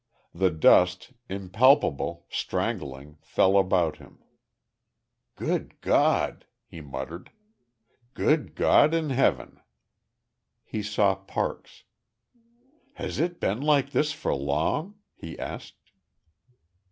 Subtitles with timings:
[0.33, 4.23] The dust, impalpable, strangling, fell about him....
[5.35, 7.29] "Good God!" he muttered.
[8.15, 9.59] "Good God in heaven!"
[10.63, 11.83] He saw Parks.
[12.95, 15.91] "Has it been like this for long?" he asked.